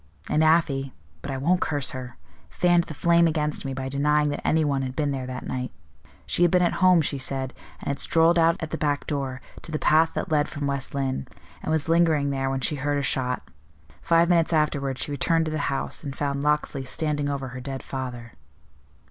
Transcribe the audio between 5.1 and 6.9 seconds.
there that night. 'She had been at